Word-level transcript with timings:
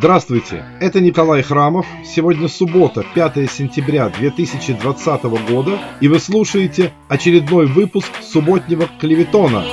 Здравствуйте, 0.00 0.64
это 0.80 1.00
Николай 1.00 1.42
Храмов. 1.42 1.84
Сегодня 2.04 2.46
суббота, 2.46 3.04
5 3.16 3.50
сентября 3.50 4.08
2020 4.08 5.22
года, 5.50 5.80
и 6.00 6.06
вы 6.06 6.20
слушаете 6.20 6.92
очередной 7.08 7.66
выпуск 7.66 8.06
субботнего 8.22 8.88
клеветона. 9.00 9.64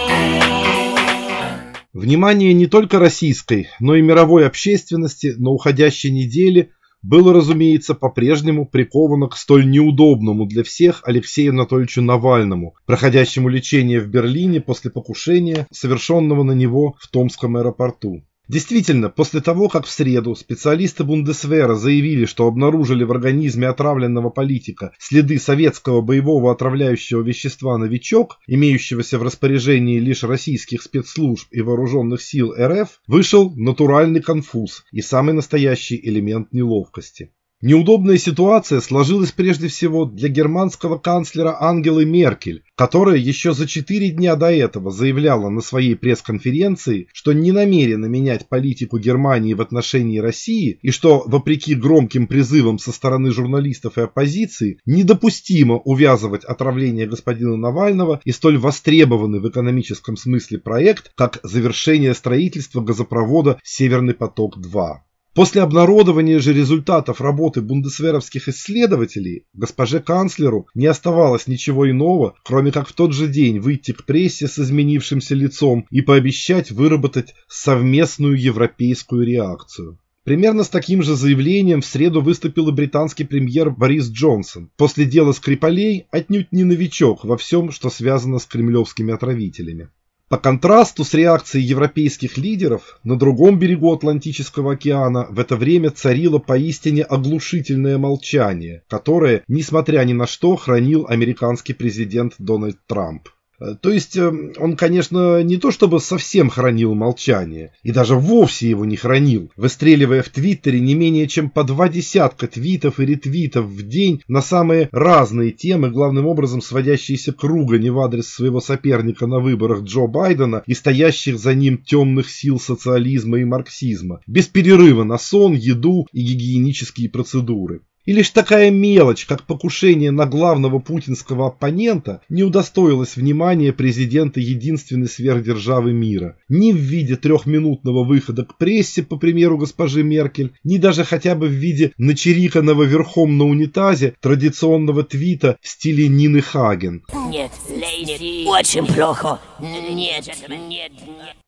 Внимание 1.93 2.53
не 2.55 2.65
только 2.65 2.97
российской, 2.97 3.67
но 3.79 3.95
и 3.95 4.01
мировой 4.01 4.47
общественности 4.47 5.35
на 5.37 5.51
уходящей 5.51 6.09
неделе 6.09 6.71
было, 7.03 7.31
разумеется, 7.31 7.93
по-прежнему 7.93 8.65
приковано 8.65 9.27
к 9.27 9.37
столь 9.37 9.69
неудобному 9.69 10.47
для 10.47 10.63
всех 10.63 11.03
Алексею 11.05 11.51
Анатольевичу 11.51 12.01
Навальному, 12.01 12.73
проходящему 12.87 13.47
лечение 13.47 13.99
в 13.99 14.07
Берлине 14.07 14.59
после 14.59 14.89
покушения, 14.89 15.67
совершенного 15.71 16.41
на 16.41 16.53
него 16.53 16.95
в 16.99 17.11
Томском 17.11 17.57
аэропорту. 17.57 18.23
Действительно, 18.47 19.09
после 19.09 19.41
того, 19.41 19.69
как 19.69 19.85
в 19.85 19.89
среду 19.89 20.35
специалисты 20.35 21.03
Бундесвера 21.03 21.73
заявили, 21.73 22.25
что 22.25 22.45
обнаружили 22.47 23.03
в 23.03 23.11
организме 23.11 23.67
отравленного 23.67 24.29
политика 24.29 24.91
следы 24.99 25.39
советского 25.39 26.01
боевого 26.01 26.51
отравляющего 26.51 27.21
вещества 27.21 27.77
«Новичок», 27.77 28.37
имеющегося 28.45 29.17
в 29.17 29.23
распоряжении 29.23 29.97
лишь 29.99 30.23
российских 30.23 30.83
спецслужб 30.83 31.47
и 31.51 31.61
вооруженных 31.61 32.21
сил 32.21 32.53
РФ, 32.55 33.01
вышел 33.07 33.51
натуральный 33.55 34.21
конфуз 34.21 34.83
и 34.91 35.01
самый 35.01 35.33
настоящий 35.33 35.99
элемент 36.03 36.53
неловкости. 36.53 37.31
Неудобная 37.67 38.19
ситуация 38.19 38.79
сложилась 38.79 39.31
прежде 39.31 39.69
всего 39.69 40.05
для 40.05 40.29
германского 40.29 40.99
канцлера 40.99 41.57
Ангелы 41.59 42.05
Меркель, 42.05 42.63
которая 42.75 43.17
еще 43.17 43.55
за 43.55 43.65
четыре 43.65 44.11
дня 44.11 44.35
до 44.35 44.51
этого 44.51 44.91
заявляла 44.91 45.49
на 45.49 45.61
своей 45.61 45.95
пресс-конференции, 45.95 47.07
что 47.11 47.33
не 47.33 47.51
намерена 47.51 48.05
менять 48.05 48.47
политику 48.49 48.99
Германии 48.99 49.55
в 49.55 49.61
отношении 49.61 50.19
России 50.19 50.77
и 50.83 50.91
что, 50.91 51.23
вопреки 51.25 51.73
громким 51.73 52.27
призывам 52.27 52.77
со 52.77 52.91
стороны 52.91 53.31
журналистов 53.31 53.97
и 53.97 54.01
оппозиции, 54.01 54.77
недопустимо 54.85 55.79
увязывать 55.79 56.45
отравление 56.45 57.07
господина 57.07 57.57
Навального 57.57 58.21
и 58.23 58.31
столь 58.31 58.59
востребованный 58.59 59.39
в 59.39 59.49
экономическом 59.49 60.17
смысле 60.17 60.59
проект, 60.59 61.13
как 61.15 61.39
завершение 61.41 62.13
строительства 62.13 62.81
газопровода 62.81 63.57
«Северный 63.63 64.13
поток-2». 64.13 64.97
После 65.35 65.61
обнародования 65.63 66.39
же 66.39 66.53
результатов 66.53 67.19
работы 67.19 67.61
бундесверовских 67.61 68.47
исследователей 68.47 69.43
госпоже 69.53 69.99
канцлеру 69.99 70.67
не 70.73 70.85
оставалось 70.85 71.47
ничего 71.47 71.91
иного, 71.91 72.35
кроме 72.45 72.71
как 72.71 72.87
в 72.87 72.93
тот 72.93 73.11
же 73.11 73.27
день 73.27 73.59
выйти 73.59 73.91
к 73.91 74.05
прессе 74.05 74.47
с 74.47 74.57
изменившимся 74.57 75.35
лицом 75.35 75.87
и 75.91 75.99
пообещать 75.99 76.71
выработать 76.71 77.35
совместную 77.49 78.41
европейскую 78.41 79.25
реакцию. 79.27 79.99
Примерно 80.23 80.63
с 80.63 80.69
таким 80.69 81.03
же 81.03 81.15
заявлением 81.15 81.81
в 81.81 81.85
среду 81.85 82.21
выступил 82.21 82.69
и 82.69 82.71
британский 82.71 83.25
премьер 83.25 83.71
Борис 83.71 84.09
Джонсон. 84.09 84.71
После 84.77 85.03
дела 85.03 85.33
Скрипалей 85.33 86.07
отнюдь 86.11 86.53
не 86.53 86.63
новичок 86.63 87.25
во 87.25 87.35
всем, 87.35 87.71
что 87.71 87.89
связано 87.89 88.39
с 88.39 88.45
кремлевскими 88.45 89.13
отравителями. 89.13 89.89
По 90.27 90.39
контрасту 90.39 91.03
с 91.03 91.13
реакцией 91.13 91.65
европейских 91.65 92.37
лидеров, 92.37 92.99
на 93.03 93.15
другом 93.15 93.59
берегу 93.59 93.93
Атлантического 93.93 94.73
океана 94.73 95.27
в 95.29 95.39
это 95.39 95.55
время 95.55 95.91
царило 95.91 96.39
поистине 96.39 97.03
оглушительное 97.03 97.99
молчание, 97.99 98.81
которое, 98.87 99.43
несмотря 99.47 100.03
ни 100.03 100.13
на 100.13 100.25
что, 100.25 100.55
хранил 100.55 101.05
американский 101.07 101.73
президент 101.73 102.33
Дональд 102.39 102.79
Трамп. 102.87 103.29
Э, 103.59 103.75
то 103.79 103.89
есть 103.89 104.17
э, 104.17 104.31
он, 104.57 104.75
конечно, 104.75 105.43
не 105.43 105.57
то 105.57 105.71
чтобы 105.71 105.99
совсем 105.99 106.49
хранил 106.49 106.93
молчание, 106.93 107.71
и 107.83 107.91
даже 107.91 108.15
вовсе 108.15 108.69
его 108.69 108.85
не 108.85 108.95
хранил, 108.97 109.51
выстреливая 109.55 110.23
в 110.23 110.29
Твиттере 110.29 110.79
не 110.79 110.95
менее 110.95 111.27
чем 111.27 111.49
по 111.49 111.63
два 111.63 111.89
десятка 111.89 112.47
твитов 112.47 112.99
и 112.99 113.05
ретвитов 113.05 113.65
в 113.65 113.87
день 113.87 114.21
на 114.27 114.41
самые 114.41 114.89
разные 114.91 115.51
темы, 115.51 115.89
главным 115.89 116.27
образом 116.27 116.61
сводящиеся 116.61 117.33
к 117.33 117.43
ругани 117.43 117.89
в 117.89 117.99
адрес 117.99 118.27
своего 118.27 118.59
соперника 118.59 119.27
на 119.27 119.39
выборах 119.39 119.83
Джо 119.83 120.07
Байдена 120.07 120.63
и 120.65 120.73
стоящих 120.73 121.39
за 121.39 121.53
ним 121.53 121.77
темных 121.77 122.29
сил 122.29 122.59
социализма 122.59 123.39
и 123.39 123.45
марксизма, 123.45 124.21
без 124.27 124.47
перерыва 124.47 125.03
на 125.03 125.17
сон, 125.17 125.53
еду 125.53 126.07
и 126.11 126.21
гигиенические 126.21 127.09
процедуры. 127.09 127.81
И 128.05 128.13
лишь 128.13 128.29
такая 128.29 128.69
мелочь, 128.69 129.25
как 129.25 129.43
покушение 129.43 130.11
на 130.11 130.27
главного 130.27 130.79
путинского 130.79 131.47
оппонента, 131.47 132.21
не 132.29 132.43
удостоилась 132.43 133.15
внимания 133.15 133.73
президента 133.73 134.39
единственной 134.39 135.07
сверхдержавы 135.07 135.91
мира. 135.91 136.37
Ни 136.47 136.71
в 136.71 136.77
виде 136.77 137.15
трехминутного 137.15 138.03
выхода 138.03 138.45
к 138.45 138.57
прессе, 138.57 139.01
по 139.01 139.17
примеру 139.17 139.57
госпожи 139.57 140.03
Меркель, 140.03 140.53
ни 140.63 140.77
даже 140.77 141.03
хотя 141.03 141.33
бы 141.33 141.47
в 141.47 141.51
виде 141.53 141.93
начериканного 141.97 142.83
верхом 142.83 143.37
на 143.37 143.45
унитазе 143.45 144.13
традиционного 144.21 145.03
твита 145.03 145.57
в 145.61 145.67
стиле 145.67 146.07
Нины 146.07 146.41
Хаген. 146.41 147.03
Нет, 147.29 147.51
Лейси, 147.69 148.47
очень 148.47 148.85
плохо. 148.85 149.39
Нет, 149.59 150.25
нет, 150.47 150.57
нет. 150.69 150.91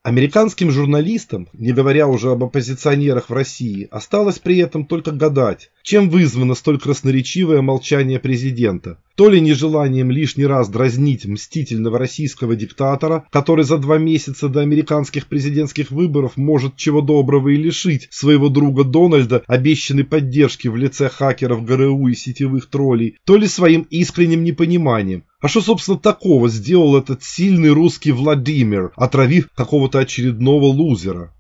Американским 0.08 0.72
журналистам, 0.72 1.50
не 1.52 1.74
говоря 1.74 2.08
уже 2.08 2.32
об 2.32 2.42
оппозиционерах 2.42 3.30
в 3.30 3.34
России, 3.34 3.90
осталось 3.92 4.40
при 4.40 4.58
этом 4.60 4.86
только 4.86 5.12
гадать, 5.12 5.70
чем 5.84 6.10
вызвано 6.48 6.56
столь 6.56 6.80
красноречивое 6.80 7.62
молчание 7.62 8.20
президента. 8.20 8.98
То 9.16 9.30
ли 9.30 9.42
нежеланием 9.42 10.12
лишний 10.12 10.46
раз 10.46 10.70
дразнить 10.70 11.26
мстительного 11.26 11.98
российского 11.98 12.56
диктатора, 12.56 13.26
который 13.32 13.66
за 13.66 13.78
два 13.78 13.98
месяца 13.98 14.48
до 14.48 14.62
американских 14.62 15.28
президентских 15.28 15.92
выборов 15.92 16.38
может 16.38 16.76
чего 16.76 17.02
доброго 17.02 17.50
и 17.50 17.58
лишить 17.58 18.08
своего 18.12 18.50
друга 18.50 18.84
Дональда 18.84 19.44
обещанной 19.48 20.04
поддержки 20.04 20.68
в 20.70 20.76
лице 20.76 21.10
хакеров 21.10 21.66
ГРУ 21.66 22.08
и 22.08 22.16
сетевых 22.16 22.70
троллей, 22.70 23.18
то 23.26 23.38
ли 23.38 23.48
своим 23.48 23.88
искренним 23.90 24.44
непониманием, 24.44 25.24
а 25.40 25.48
что, 25.48 25.62
собственно, 25.62 25.98
такого 25.98 26.50
сделал 26.50 26.98
этот 26.98 27.24
сильный 27.24 27.70
русский 27.70 28.12
Владимир, 28.12 28.92
отравив 28.96 29.50
какого-то 29.56 30.00
очередного 30.00 30.66
лузера? 30.66 31.34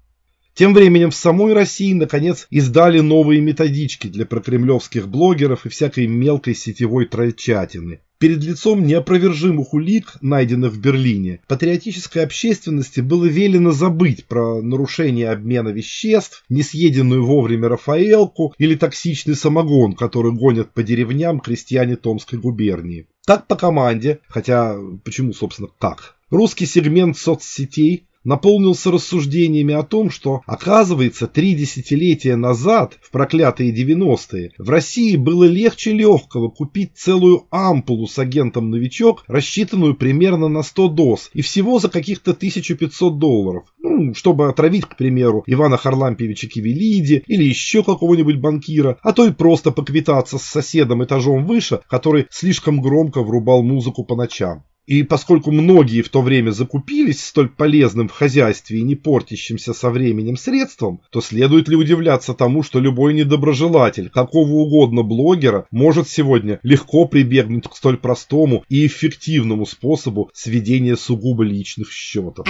Тем 0.57 0.73
временем 0.73 1.11
в 1.11 1.15
самой 1.15 1.53
России, 1.53 1.93
наконец, 1.93 2.47
издали 2.49 2.99
новые 2.99 3.41
методички 3.41 4.07
для 4.07 4.25
прокремлевских 4.25 5.07
блогеров 5.07 5.67
и 5.67 5.69
всякой 5.69 6.07
мелкой 6.07 6.55
сетевой 6.55 7.05
тройчатины. 7.05 7.99
Перед 8.17 8.43
лицом 8.43 8.83
неопровержимых 8.83 9.75
улик, 9.75 10.15
найденных 10.21 10.73
в 10.73 10.81
Берлине, 10.81 11.41
патриотической 11.47 12.23
общественности 12.23 13.01
было 13.01 13.25
велено 13.25 13.69
забыть 13.69 14.25
про 14.25 14.59
нарушение 14.63 15.29
обмена 15.29 15.69
веществ, 15.69 16.43
несъеденную 16.49 17.23
вовремя 17.23 17.69
Рафаэлку 17.69 18.55
или 18.57 18.73
токсичный 18.73 19.35
самогон, 19.35 19.93
который 19.93 20.31
гонят 20.31 20.73
по 20.73 20.81
деревням 20.81 21.39
крестьяне 21.39 21.97
Томской 21.97 22.39
губернии. 22.39 23.05
Так 23.27 23.45
по 23.45 23.55
команде, 23.55 24.21
хотя 24.27 24.75
почему, 25.05 25.33
собственно, 25.33 25.69
как? 25.77 26.15
Русский 26.31 26.65
сегмент 26.65 27.15
соцсетей 27.15 28.07
наполнился 28.27 28.91
рассуждениями 28.91 29.73
о 29.73 29.83
том, 29.83 30.11
что, 30.11 30.41
оказывается, 30.45 31.27
три 31.27 31.55
десятилетия 31.55 32.35
назад, 32.35 32.97
в 33.01 33.09
проклятые 33.09 33.73
90-е, 33.73 34.51
в 34.57 34.69
России 34.69 35.15
было 35.15 35.45
легче 35.45 35.93
легкого 35.93 36.49
купить 36.49 36.91
целую 36.93 37.47
ампулу 37.51 38.05
с 38.05 38.19
агентом 38.19 38.69
«Новичок», 38.69 39.23
рассчитанную 39.27 39.95
примерно 39.95 40.49
на 40.49 40.61
100 40.61 40.89
доз, 40.89 41.29
и 41.33 41.41
всего 41.41 41.79
за 41.79 41.87
каких-то 41.87 42.31
1500 42.31 43.17
долларов. 43.17 43.63
Ну, 43.79 44.13
чтобы 44.13 44.49
отравить, 44.49 44.85
к 44.85 44.97
примеру, 44.97 45.43
Ивана 45.47 45.77
Харлампьевича 45.77 46.47
Кивелиди 46.47 47.23
или 47.27 47.45
еще 47.45 47.81
какого-нибудь 47.81 48.41
банкира, 48.41 48.97
а 49.03 49.13
то 49.13 49.25
и 49.25 49.31
просто 49.31 49.71
поквитаться 49.71 50.37
с 50.37 50.43
соседом 50.43 51.01
этажом 51.01 51.45
выше, 51.45 51.79
который 51.87 52.27
слишком 52.29 52.81
громко 52.81 53.23
врубал 53.23 53.63
музыку 53.63 54.03
по 54.03 54.17
ночам. 54.17 54.65
И 54.87 55.03
поскольку 55.03 55.51
многие 55.51 56.01
в 56.01 56.07
то 56.07 56.21
время 56.21 56.51
закупились 56.51 57.21
столь 57.21 57.49
полезным 57.49 58.07
в 58.07 58.13
хозяйстве 58.13 58.79
и 58.79 58.83
не 58.83 58.95
портящимся 58.95 59.73
со 59.73 59.89
временем 59.89 60.37
средством, 60.37 61.01
то 61.11 61.19
следует 61.19 61.67
ли 61.67 61.75
удивляться 61.75 62.33
тому, 62.33 62.63
что 62.63 62.79
любой 62.79 63.13
недоброжелатель 63.13 64.09
какого 64.09 64.49
угодно 64.49 65.03
блогера 65.03 65.67
может 65.71 66.07
сегодня 66.07 66.61
легко 66.63 67.05
прибегнуть 67.05 67.67
к 67.67 67.75
столь 67.75 67.97
простому 67.97 68.63
и 68.69 68.87
эффективному 68.87 69.65
способу 69.65 70.31
сведения 70.33 70.95
сугубо 70.95 71.43
личных 71.43 71.91
счетов. 71.91 72.47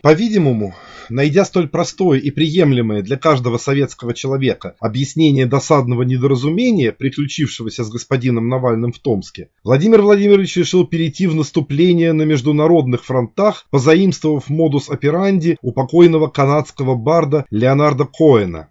По-видимому, 0.00 0.74
найдя 1.08 1.44
столь 1.44 1.68
простое 1.68 2.18
и 2.18 2.30
приемлемое 2.30 3.02
для 3.02 3.16
каждого 3.16 3.58
советского 3.58 4.14
человека 4.14 4.74
объяснение 4.80 5.46
досадного 5.46 6.02
недоразумения, 6.02 6.92
приключившегося 6.92 7.84
с 7.84 7.90
господином 7.90 8.48
Навальным 8.48 8.92
в 8.92 8.98
Томске, 8.98 9.48
Владимир 9.64 10.02
Владимирович 10.02 10.56
решил 10.56 10.86
перейти 10.86 11.26
в 11.26 11.34
наступление 11.34 12.12
на 12.12 12.22
международных 12.22 13.04
фронтах, 13.04 13.66
позаимствовав 13.70 14.48
модус 14.48 14.88
операнди 14.88 15.56
у 15.62 15.72
покойного 15.72 16.28
канадского 16.28 16.94
барда 16.94 17.46
Леонарда 17.50 18.04
Коэна. 18.04 18.68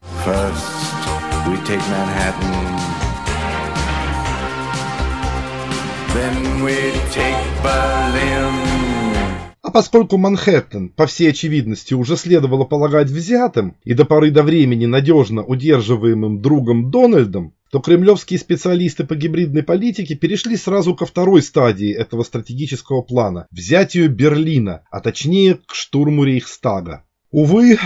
А 9.72 9.74
поскольку 9.74 10.18
Манхэттен, 10.18 10.90
по 10.90 11.08
всей 11.08 11.30
очевидности, 11.30 11.94
уже 11.94 12.18
следовало 12.18 12.66
полагать 12.66 13.08
взятым 13.08 13.78
и 13.86 13.94
до 13.94 14.04
поры 14.04 14.30
до 14.30 14.44
времени 14.44 14.86
надежно 14.86 15.46
удерживаемым 15.46 16.42
другом 16.42 16.92
Дональдом, 16.92 17.54
то 17.72 17.80
кремлевские 17.80 18.38
специалисты 18.38 19.06
по 19.06 19.16
гибридной 19.16 19.64
политике 19.64 20.16
перешли 20.16 20.58
сразу 20.58 20.94
ко 20.94 21.06
второй 21.06 21.42
стадии 21.42 21.90
этого 21.90 22.24
стратегического 22.24 23.02
плана– 23.02 23.48
взятию 23.52 24.14
Берлина, 24.14 24.82
а 24.92 25.00
точнее 25.00 25.60
к 25.66 25.74
штурму 25.74 26.26
Рейхстага. 26.26 27.06
Увы, 27.32 27.78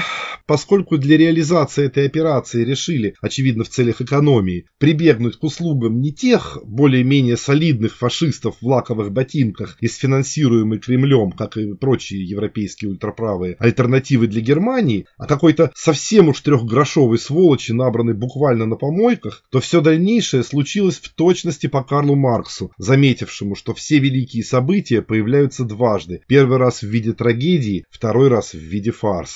поскольку 0.48 0.98
для 0.98 1.18
реализации 1.18 1.86
этой 1.86 2.08
операции 2.08 2.64
решили, 2.64 3.14
очевидно 3.22 3.64
в 3.64 3.70
целях 3.70 4.02
экономии, 4.02 4.66
прибегнуть 4.80 5.38
к 5.38 5.44
услугам 5.44 6.02
не 6.02 6.12
тех 6.12 6.58
более-менее 6.64 7.38
солидных 7.38 7.96
фашистов 7.96 8.56
в 8.60 8.66
лаковых 8.66 9.12
ботинках 9.12 9.78
из 9.82 9.98
финансируемой 9.98 10.80
Кремлем, 10.80 11.32
как 11.32 11.58
и 11.58 11.76
прочие 11.76 12.24
европейские 12.24 12.90
ультраправые 12.90 13.56
альтернативы 13.60 14.26
для 14.26 14.42
Германии, 14.42 15.06
а 15.18 15.28
какой-то 15.28 15.72
совсем 15.76 16.30
уж 16.30 16.42
трехгрошовой 16.42 17.20
сволочи, 17.20 17.72
набранной 17.72 18.16
буквально 18.16 18.66
на 18.66 18.78
помойках, 18.78 19.44
то 19.52 19.60
все 19.60 19.80
дальнейшее 19.82 20.44
случилось 20.44 20.98
в 20.98 21.14
точности 21.14 21.68
по 21.68 21.84
Карлу 21.84 22.16
Марксу, 22.16 22.72
заметившему, 22.80 23.54
что 23.54 23.76
все 23.76 24.00
великие 24.00 24.44
события 24.44 25.04
появляются 25.04 25.66
дважды. 25.66 26.22
Первый 26.28 26.58
раз 26.58 26.82
в 26.82 26.88
виде 26.88 27.14
трагедии, 27.14 27.86
второй 27.92 28.30
раз 28.30 28.54
в 28.54 28.60
виде 28.60 28.90
фарса. 28.92 29.35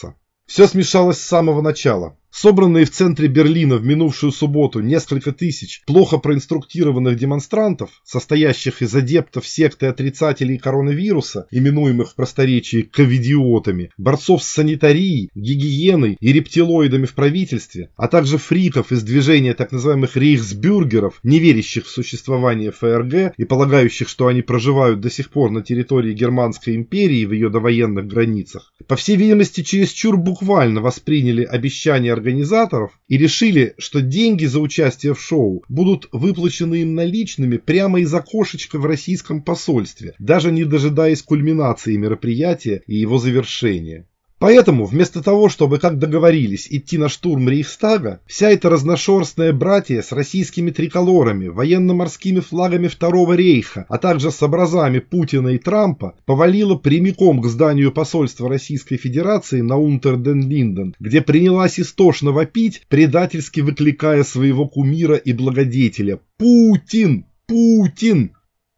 Все 0.50 0.68
смешалось 0.68 1.20
с 1.20 1.28
самого 1.28 1.62
начала. 1.62 2.18
Собранные 2.32 2.86
в 2.86 2.92
центре 2.92 3.28
Берлина 3.28 3.78
в 3.78 3.84
минувшую 3.84 4.32
субботу 4.32 4.82
несколько 4.82 5.32
тысяч 5.32 5.82
плохо 5.86 6.20
проинструктированных 6.20 7.18
демонстрантов, 7.18 7.90
состоящих 8.06 8.82
из 8.82 8.96
адептов 8.96 9.48
секты 9.48 9.88
отрицателей 9.88 10.58
коронавируса, 10.58 11.48
именуемых 11.52 12.12
в 12.12 12.16
просторечии 12.16 12.84
ковидиотами, 12.84 13.92
борцов 13.98 14.44
с 14.44 14.48
санитарией, 14.48 15.32
гигиеной 15.34 16.18
и 16.20 16.32
рептилоидами 16.32 17.08
в 17.08 17.16
правительстве, 17.16 17.90
а 17.98 18.08
также 18.08 18.38
фриков 18.38 18.92
из 18.92 19.02
движения 19.02 19.56
так 19.56 19.72
называемых 19.72 20.16
рейхсбюргеров, 20.16 21.20
не 21.24 21.40
верящих 21.40 21.88
в 21.88 21.90
существование 21.90 22.72
ФРГ 22.72 23.34
и 23.38 23.44
полагающих, 23.44 24.08
что 24.08 24.28
они 24.28 24.44
проживают 24.44 25.00
до 25.00 25.10
сих 25.10 25.32
пор 25.32 25.50
на 25.50 25.64
территории 25.64 26.14
Германской 26.14 26.76
империи 26.76 27.26
в 27.26 27.34
ее 27.34 27.50
довоенных 27.50 28.06
границах, 28.08 28.72
по 28.88 28.96
всей 28.96 29.16
видимости 29.18 29.62
чересчур 29.62 30.16
буквально 30.16 30.80
восприняли 30.82 31.44
обещания 31.44 32.19
организаторов 32.20 33.00
и 33.08 33.18
решили, 33.18 33.74
что 33.78 34.02
деньги 34.02 34.46
за 34.46 34.60
участие 34.60 35.14
в 35.14 35.22
шоу 35.22 35.64
будут 35.70 36.10
выплачены 36.12 36.82
им 36.82 36.94
наличными 36.94 37.58
прямо 37.58 38.02
из 38.02 38.14
окошечка 38.14 38.78
в 38.78 38.86
российском 38.86 39.42
посольстве, 39.42 40.14
даже 40.20 40.52
не 40.52 40.66
дожидаясь 40.66 41.24
кульминации 41.24 41.96
мероприятия 41.96 42.84
и 42.86 42.96
его 42.96 43.18
завершения. 43.18 44.06
Поэтому, 44.40 44.86
вместо 44.86 45.22
того, 45.22 45.50
чтобы, 45.50 45.80
как 45.80 46.00
договорились, 46.00 46.68
идти 46.70 46.98
на 46.98 47.10
штурм 47.10 47.50
Рейхстага, 47.50 48.22
вся 48.26 48.50
эта 48.50 48.70
разношерстная 48.70 49.52
братья 49.52 50.02
с 50.02 50.14
российскими 50.14 50.72
триколорами, 50.72 51.48
военно-морскими 51.48 52.40
флагами 52.40 52.88
Второго 52.88 53.34
рейха, 53.34 53.86
а 53.90 53.98
также 53.98 54.32
с 54.32 54.42
образами 54.42 55.00
Путина 55.00 55.50
и 55.50 55.58
Трампа, 55.58 56.16
повалила 56.26 56.76
прямиком 56.76 57.42
к 57.42 57.48
зданию 57.48 57.92
посольства 57.92 58.48
Российской 58.48 58.96
Федерации 58.96 59.60
на 59.60 59.78
Унтерден-Линден, 59.78 60.96
где 61.00 61.22
принялась 61.22 61.78
истошно 61.78 62.32
вопить, 62.32 62.84
предательски 62.88 63.60
выкликая 63.60 64.24
своего 64.24 64.70
кумира 64.70 65.16
и 65.16 65.34
благодетеля 65.34 66.20
«Путин! 66.38 67.26
Путин!» 67.46 68.32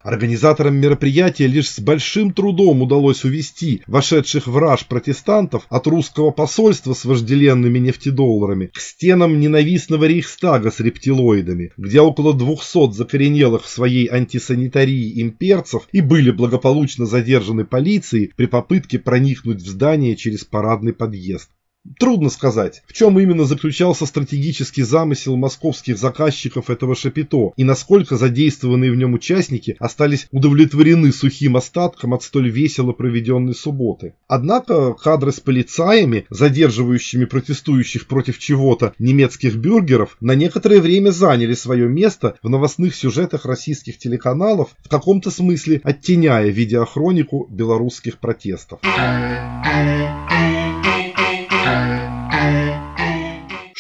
Организаторам 0.04 0.78
мероприятия 0.78 1.46
лишь 1.46 1.70
с 1.70 1.80
большим 1.80 2.34
трудом 2.34 2.82
удалось 2.82 3.24
увести 3.24 3.84
вошедших 3.86 4.48
в 4.48 4.58
раж 4.58 4.88
протестантов 4.88 5.68
от 5.70 5.86
русского 5.86 6.32
посольства 6.32 6.94
с 6.94 7.06
вожделенными 7.06 7.78
нефтедолларами 7.78 8.68
к 8.74 8.80
стенам 8.80 9.40
ненавистного 9.40 10.06
рейхстага 10.06 10.72
с 10.72 10.80
рептилоидами, 10.80 11.72
где 11.78 12.02
около 12.02 12.34
200 12.34 12.94
закоренелых 12.94 13.66
в 13.66 13.70
своей 13.70 14.08
антисанитарии 14.08 15.22
имперцев 15.22 15.88
и 15.92 16.02
были 16.02 16.32
благополучно 16.32 17.06
задержаны 17.06 17.66
полицией 17.66 18.32
при 18.36 18.48
попытке 18.48 18.98
проникнуть 18.98 19.62
в 19.62 19.68
здание 19.68 20.16
через 20.16 20.44
парадный 20.44 20.94
подъезд. 20.94 21.50
Трудно 22.00 22.30
сказать, 22.30 22.84
в 22.88 22.94
чем 22.94 23.20
именно 23.20 23.46
заключался 23.46 24.06
стратегический 24.06 24.84
замысел 24.84 25.36
московских 25.36 25.98
заказчиков 25.98 26.70
этого 26.70 26.96
шапито 26.96 27.54
и 27.58 27.64
насколько 27.64 28.18
задействованные 28.18 28.92
в 28.92 28.96
нем 28.96 29.16
участники 29.16 29.76
остались 29.80 30.28
удовлетворены 30.32 31.12
сухим 31.12 31.58
остатком 31.58 32.14
от 32.14 32.22
столь 32.22 32.52
весело 32.52 32.92
проведенной 32.92 33.56
субботы. 33.56 34.14
Однако 34.28 34.94
кадры 34.94 35.32
с 35.32 35.40
полицаями, 35.40 36.26
задерживающими 36.30 37.26
протестующих 37.26 38.08
против 38.08 38.38
чего-то 38.38 38.94
немецких 39.00 39.56
бюргеров, 39.56 40.18
на 40.22 40.36
некоторое 40.36 40.82
время 40.82 41.10
заняли 41.10 41.56
свое 41.56 41.88
место 41.88 42.36
в 42.44 42.50
новостных 42.50 42.96
сюжетах 42.96 43.46
российских 43.46 43.98
телеканалов, 43.98 44.70
в 44.84 44.90
каком-то 44.90 45.32
смысле 45.32 45.82
оттеняя 45.84 46.48
видеохронику 46.48 47.48
белорусских 47.50 48.20
протестов. 48.20 48.80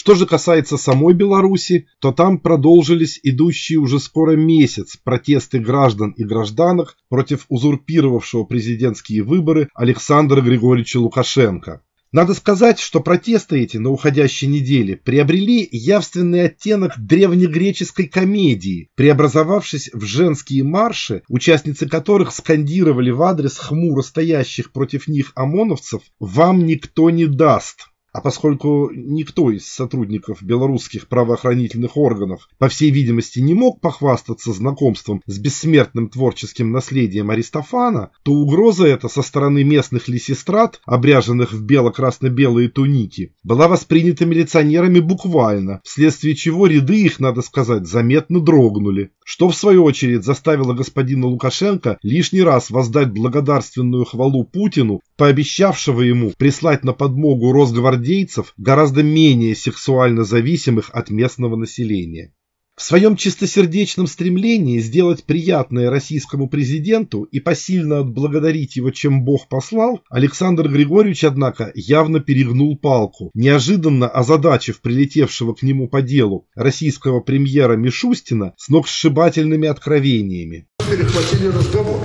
Что 0.01 0.15
же 0.15 0.25
касается 0.25 0.77
самой 0.77 1.13
Беларуси, 1.13 1.85
то 1.99 2.11
там 2.11 2.39
продолжились 2.39 3.19
идущие 3.21 3.77
уже 3.77 3.99
скоро 3.99 4.31
месяц 4.35 4.97
протесты 4.97 5.59
граждан 5.59 6.09
и 6.17 6.23
гражданок 6.23 6.97
против 7.07 7.45
узурпировавшего 7.49 8.45
президентские 8.45 9.21
выборы 9.21 9.69
Александра 9.75 10.41
Григорьевича 10.41 10.97
Лукашенко. 10.97 11.83
Надо 12.11 12.33
сказать, 12.33 12.79
что 12.79 12.99
протесты 12.99 13.59
эти 13.59 13.77
на 13.77 13.91
уходящей 13.91 14.47
неделе 14.47 14.97
приобрели 14.97 15.69
явственный 15.71 16.45
оттенок 16.45 16.93
древнегреческой 16.97 18.07
комедии, 18.07 18.89
преобразовавшись 18.95 19.91
в 19.93 20.03
женские 20.03 20.63
марши, 20.63 21.21
участницы 21.29 21.87
которых 21.87 22.31
скандировали 22.31 23.11
в 23.11 23.21
адрес 23.21 23.55
хмуро 23.55 24.01
стоящих 24.01 24.71
против 24.71 25.07
них 25.07 25.31
ОМОНовцев 25.35 26.01
«Вам 26.19 26.65
никто 26.65 27.11
не 27.11 27.27
даст». 27.27 27.90
А 28.13 28.19
поскольку 28.19 28.91
никто 28.93 29.51
из 29.51 29.65
сотрудников 29.65 30.43
белорусских 30.43 31.07
правоохранительных 31.07 31.95
органов, 31.95 32.49
по 32.57 32.67
всей 32.67 32.91
видимости, 32.91 33.39
не 33.39 33.53
мог 33.53 33.79
похвастаться 33.79 34.51
знакомством 34.51 35.21
с 35.25 35.39
бессмертным 35.39 36.09
творческим 36.09 36.71
наследием 36.71 37.29
Аристофана, 37.29 38.11
то 38.23 38.33
угроза 38.33 38.85
эта 38.85 39.07
со 39.07 39.21
стороны 39.21 39.63
местных 39.63 40.09
лисистрат, 40.09 40.81
обряженных 40.85 41.53
в 41.53 41.63
бело-красно-белые 41.63 42.67
туники, 42.67 43.33
была 43.43 43.69
воспринята 43.69 44.25
милиционерами 44.25 44.99
буквально, 44.99 45.79
вследствие 45.85 46.35
чего 46.35 46.67
ряды 46.67 47.01
их, 47.01 47.19
надо 47.21 47.41
сказать, 47.41 47.87
заметно 47.87 48.41
дрогнули 48.41 49.11
что 49.31 49.47
в 49.47 49.55
свою 49.55 49.85
очередь 49.85 50.25
заставило 50.25 50.73
господина 50.73 51.25
Лукашенко 51.27 51.97
лишний 52.03 52.41
раз 52.41 52.69
воздать 52.69 53.11
благодарственную 53.11 54.03
хвалу 54.03 54.43
Путину, 54.43 54.99
пообещавшего 55.17 56.01
ему 56.01 56.33
прислать 56.37 56.83
на 56.83 56.93
подмогу 56.93 57.51
росгвардейцев 57.51 58.53
гораздо 58.57 59.03
менее 59.03 59.55
сексуально 59.55 60.23
зависимых 60.23 60.89
от 60.93 61.09
местного 61.09 61.55
населения. 61.55 62.33
В 62.81 62.83
своем 62.83 63.15
чистосердечном 63.15 64.07
стремлении 64.07 64.79
сделать 64.79 65.25
приятное 65.25 65.91
российскому 65.91 66.49
президенту 66.49 67.23
и 67.23 67.39
посильно 67.39 67.99
отблагодарить 67.99 68.75
его, 68.75 68.89
чем 68.89 69.23
Бог 69.23 69.47
послал, 69.49 70.01
Александр 70.09 70.67
Григорьевич, 70.67 71.23
однако, 71.25 71.71
явно 71.75 72.21
перегнул 72.21 72.75
палку, 72.77 73.29
неожиданно 73.35 74.07
озадачив 74.07 74.81
прилетевшего 74.81 75.53
к 75.53 75.61
нему 75.61 75.89
по 75.89 76.01
делу 76.01 76.47
российского 76.55 77.19
премьера 77.19 77.75
Мишустина 77.75 78.53
с 78.57 78.65
сногсшибательными 78.65 79.67
откровениями. 79.67 80.67
Перехватили 80.79 81.49
разговор. 81.49 81.99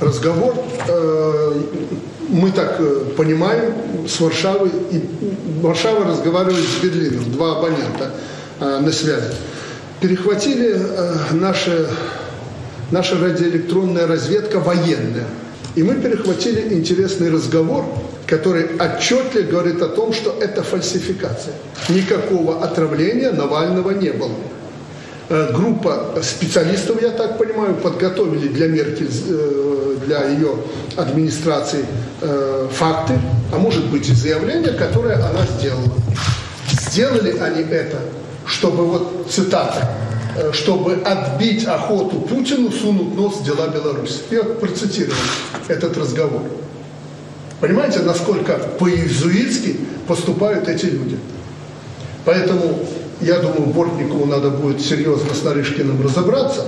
Разговор, 0.00 0.54
э, 0.88 1.60
мы 2.32 2.50
так 2.50 2.76
э, 2.80 3.04
понимаем, 3.16 3.72
с 4.08 4.18
Варшавой, 4.20 4.70
и 4.90 5.00
Варшава 5.60 6.04
разговаривает 6.04 6.64
с 6.64 6.82
Берлином, 6.82 7.30
два 7.30 7.58
абонента 7.58 8.10
э, 8.58 8.80
на 8.80 8.90
связи 8.90 9.32
перехватили 10.02 10.74
э, 10.74 11.14
наша, 11.30 11.86
наша 12.90 13.18
радиоэлектронная 13.18 14.06
разведка 14.06 14.58
военная. 14.58 15.26
И 15.76 15.82
мы 15.82 15.94
перехватили 15.94 16.74
интересный 16.74 17.30
разговор, 17.30 17.84
который 18.26 18.66
отчетливо 18.78 19.48
говорит 19.48 19.80
о 19.80 19.88
том, 19.88 20.12
что 20.12 20.36
это 20.38 20.62
фальсификация. 20.62 21.54
Никакого 21.88 22.62
отравления 22.62 23.30
Навального 23.30 23.92
не 23.92 24.10
было. 24.10 24.34
Э, 25.28 25.52
группа 25.54 26.14
специалистов, 26.22 27.00
я 27.02 27.10
так 27.10 27.38
понимаю, 27.38 27.74
подготовили 27.74 28.48
для 28.48 28.68
Меркель, 28.68 29.10
э, 29.10 29.96
для 30.06 30.24
ее 30.28 30.56
администрации 30.96 31.84
факты, 32.70 33.14
а 33.52 33.58
может 33.58 33.86
быть 33.86 34.08
и 34.08 34.14
заявление, 34.14 34.72
которое 34.72 35.16
она 35.16 35.44
сделала. 35.58 35.92
Сделали 36.90 37.36
они 37.38 37.62
это 37.62 37.98
чтобы, 38.46 38.84
вот 38.86 39.26
цитата, 39.30 39.88
э, 40.36 40.52
чтобы 40.52 40.94
отбить 41.04 41.64
охоту 41.66 42.20
Путину, 42.20 42.70
сунуть 42.70 43.14
нос 43.14 43.36
в 43.36 43.44
дела 43.44 43.68
Беларуси. 43.68 44.20
Я 44.30 44.42
процитировал 44.42 45.16
этот 45.68 45.96
разговор. 45.96 46.42
Понимаете, 47.60 48.00
насколько 48.00 48.54
по-иезуитски 48.78 49.76
поступают 50.06 50.68
эти 50.68 50.86
люди. 50.86 51.18
Поэтому, 52.24 52.84
я 53.20 53.38
думаю, 53.38 53.66
Бортникову 53.66 54.26
надо 54.26 54.50
будет 54.50 54.80
серьезно 54.80 55.34
с 55.34 55.42
Нарышкиным 55.42 56.02
разобраться 56.02 56.66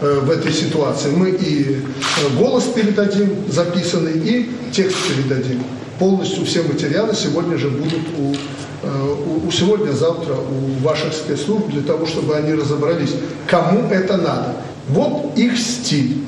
э, 0.00 0.20
в 0.20 0.30
этой 0.30 0.52
ситуации. 0.52 1.10
Мы 1.10 1.30
и 1.30 1.76
э, 1.76 2.38
голос 2.38 2.64
передадим 2.64 3.30
записанный, 3.48 4.18
и 4.18 4.50
текст 4.72 4.96
передадим. 5.08 5.62
Полностью 5.98 6.44
все 6.44 6.62
материалы 6.62 7.14
сегодня 7.14 7.56
же 7.56 7.70
будут 7.70 8.02
у, 8.18 8.34
э, 8.82 9.14
у, 9.44 9.48
у 9.48 9.50
сегодня-завтра 9.50 10.34
у 10.34 10.84
ваших 10.84 11.12
спецслужб 11.12 11.68
для 11.68 11.82
того, 11.82 12.06
чтобы 12.06 12.36
они 12.36 12.52
разобрались, 12.52 13.14
кому 13.46 13.88
это 13.90 14.16
надо. 14.16 14.56
Вот 14.88 15.36
их 15.36 15.58
стиль. 15.58 16.18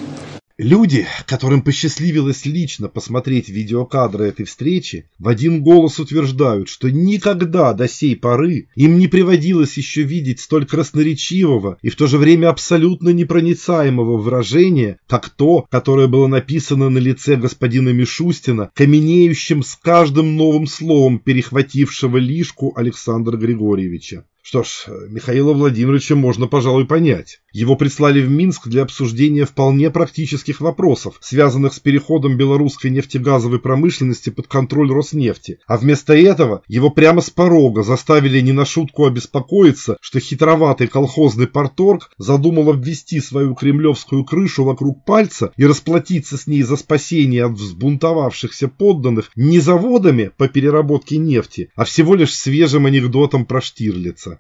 Люди, 0.61 1.07
которым 1.27 1.63
посчастливилось 1.63 2.45
лично 2.45 2.89
посмотреть 2.89 3.49
видеокадры 3.49 4.25
этой 4.27 4.45
встречи, 4.45 5.09
в 5.21 5.29
один 5.29 5.63
голос 5.63 6.01
утверждают, 6.01 6.69
что 6.69 6.91
никогда 6.91 7.73
до 7.75 7.87
сей 7.87 8.17
поры 8.17 8.67
им 8.75 8.99
не 8.99 9.07
приводилось 9.07 9.77
еще 9.77 10.03
видеть 10.03 10.41
столь 10.41 10.67
красноречивого 10.67 11.79
и 11.81 11.91
в 11.91 11.95
то 11.95 12.09
же 12.09 12.19
время 12.19 12.49
абсолютно 12.49 13.11
непроницаемого 13.11 14.17
выражения, 14.17 14.99
как 15.07 15.29
то, 15.29 15.65
которое 15.71 16.09
было 16.09 16.27
написано 16.27 16.89
на 16.89 16.99
лице 16.99 17.37
господина 17.37 17.91
Мишустина, 17.91 18.73
каменеющим 18.75 19.63
с 19.63 19.77
каждым 19.77 20.35
новым 20.35 20.67
словом 20.67 21.21
перехватившего 21.21 22.17
лишку 22.17 22.73
Александра 22.75 23.37
Григорьевича. 23.37 24.25
Что 24.49 24.63
ж, 24.63 24.87
Михаила 25.11 25.53
Владимировича 25.53 26.15
можно, 26.15 26.47
пожалуй, 26.47 26.87
понять. 26.87 27.41
Его 27.53 27.77
прислали 27.77 28.23
в 28.23 28.31
Минск 28.31 28.69
для 28.69 28.83
обсуждения 28.83 29.45
вполне 29.45 29.91
практических 29.91 30.63
вопросов, 30.63 31.19
связанных 31.21 31.75
с 31.75 31.81
переходом 31.81 32.39
белорусской 32.39 32.91
нефтегазовой 32.91 33.59
промышленности 33.59 34.31
под 34.31 34.47
контроль 34.47 34.91
Роснефти. 34.91 35.59
А 35.67 35.77
вместо 35.77 36.15
этого 36.15 36.63
его 36.67 36.89
прямо 36.89 37.21
с 37.21 37.29
порога 37.29 37.83
заставили 37.83 38.41
не 38.41 38.53
на 38.53 38.65
шутку 38.65 39.05
обеспокоиться, 39.05 39.99
что 40.01 40.19
хитроватый 40.19 40.87
колхозный 40.87 41.47
порторг 41.47 42.11
задумал 42.17 42.71
обвести 42.71 43.21
свою 43.21 43.55
кремлевскую 43.55 44.25
крышу 44.25 44.65
вокруг 44.65 45.05
пальца 45.05 45.53
и 45.59 45.67
расплатиться 45.67 46.39
с 46.39 46.47
ней 46.47 46.63
за 46.63 46.77
спасение 46.77 47.45
от 47.45 47.53
взбунтовавшихся 47.53 48.69
подданных 48.69 49.31
не 49.37 49.61
заводами 49.61 50.31
по 50.39 50.49
переработке 50.49 51.19
нефти, 51.19 51.71
а 51.77 51.85
всего 51.85 52.15
лишь 52.15 52.35
свежим 52.35 52.87
анекдотом 52.87 53.45
про 53.45 53.61
Штирлица. 53.61 54.38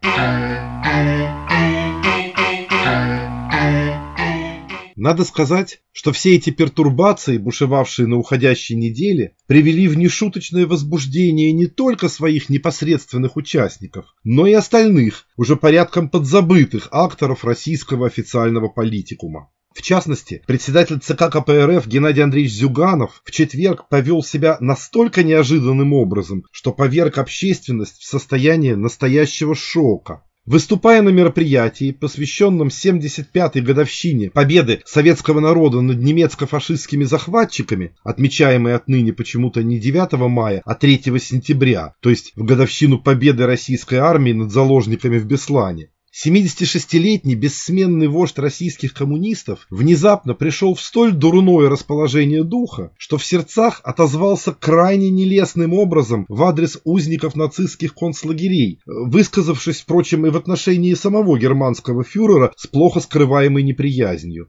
Надо 4.98 5.24
сказать, 5.24 5.80
что 5.92 6.12
все 6.12 6.34
эти 6.34 6.50
пертурбации, 6.50 7.38
бушевавшие 7.38 8.08
на 8.08 8.16
уходящей 8.16 8.74
неделе, 8.74 9.36
привели 9.46 9.86
в 9.86 9.96
нешуточное 9.96 10.66
возбуждение 10.66 11.52
не 11.52 11.66
только 11.66 12.08
своих 12.08 12.48
непосредственных 12.48 13.36
участников, 13.36 14.06
но 14.24 14.48
и 14.48 14.52
остальных, 14.54 15.26
уже 15.36 15.54
порядком 15.54 16.10
подзабытых 16.10 16.88
акторов 16.90 17.44
российского 17.44 18.08
официального 18.08 18.66
политикума. 18.66 19.50
В 19.74 19.82
частности, 19.82 20.42
председатель 20.46 20.98
ЦК 20.98 21.30
КПРФ 21.30 21.86
Геннадий 21.86 22.22
Андреевич 22.22 22.52
Зюганов 22.52 23.22
в 23.24 23.30
четверг 23.30 23.88
повел 23.88 24.22
себя 24.22 24.56
настолько 24.60 25.22
неожиданным 25.22 25.92
образом, 25.92 26.44
что 26.50 26.72
поверг 26.72 27.18
общественность 27.18 27.98
в 27.98 28.04
состояние 28.04 28.76
настоящего 28.76 29.54
шока. 29.54 30.24
Выступая 30.48 31.02
на 31.02 31.10
мероприятии, 31.10 31.92
посвященном 31.92 32.68
75-й 32.68 33.60
годовщине 33.60 34.30
победы 34.30 34.80
советского 34.86 35.40
народа 35.40 35.82
над 35.82 35.98
немецко-фашистскими 35.98 37.04
захватчиками, 37.04 37.94
отмечаемой 38.02 38.74
отныне 38.74 39.12
почему-то 39.12 39.62
не 39.62 39.78
9 39.78 40.12
мая, 40.30 40.62
а 40.64 40.74
3 40.74 41.02
сентября, 41.20 41.92
то 42.00 42.08
есть 42.08 42.32
в 42.34 42.44
годовщину 42.44 42.98
победы 42.98 43.44
российской 43.44 43.96
армии 43.96 44.32
над 44.32 44.50
заложниками 44.50 45.18
в 45.18 45.26
Беслане, 45.26 45.90
76-летний 46.14 47.34
бессменный 47.34 48.08
вождь 48.08 48.38
российских 48.38 48.94
коммунистов 48.94 49.66
внезапно 49.70 50.34
пришел 50.34 50.74
в 50.74 50.80
столь 50.80 51.12
дурное 51.12 51.68
расположение 51.68 52.44
духа, 52.44 52.92
что 52.96 53.18
в 53.18 53.24
сердцах 53.24 53.80
отозвался 53.84 54.52
крайне 54.52 55.10
нелестным 55.10 55.74
образом 55.74 56.24
в 56.28 56.42
адрес 56.44 56.80
узников 56.84 57.36
нацистских 57.36 57.94
концлагерей, 57.94 58.80
высказавшись, 58.86 59.82
впрочем, 59.82 60.26
и 60.26 60.30
в 60.30 60.36
отношении 60.36 60.94
самого 60.94 61.38
германского 61.38 62.04
фюрера 62.04 62.52
с 62.56 62.66
плохо 62.66 63.00
скрываемой 63.00 63.62
неприязнью. 63.62 64.48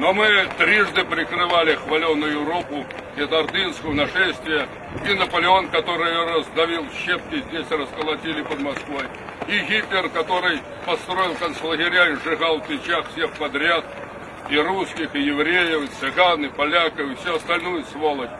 Но 0.00 0.12
мы 0.12 0.26
трижды 0.58 1.04
прикрывали 1.04 1.76
хваленную 1.76 2.32
Европу 2.32 2.84
от 3.16 3.32
ордынского 3.32 3.92
нашествия, 3.92 4.68
и 5.08 5.14
Наполеон, 5.14 5.68
который 5.68 6.12
раздавил 6.34 6.84
щепки, 7.04 7.42
здесь 7.48 7.70
расколотили 7.70 8.42
под 8.42 8.60
Москвой, 8.60 9.04
и 9.48 9.58
Гитлер, 9.60 10.08
который 10.08 10.60
построил 10.86 11.34
концлагеря 11.34 12.12
и 12.12 12.16
сжигал 12.16 12.60
в 12.60 12.66
печах 12.66 13.10
всех 13.12 13.32
подряд, 13.38 13.84
и 14.50 14.56
русских, 14.56 15.14
и 15.14 15.20
евреев, 15.20 15.84
и 15.84 16.00
цыган, 16.00 16.44
и 16.44 16.48
поляков, 16.48 17.10
и 17.10 17.14
всю 17.14 17.34
остальную 17.34 17.84
сволочь. 17.92 18.30